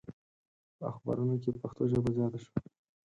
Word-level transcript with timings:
په 0.77 0.83
اخبارونو 0.91 1.35
کې 1.41 1.59
پښتو 1.61 1.83
ژبه 1.91 2.09
زیاته 2.17 2.39
شوه. 2.43 2.57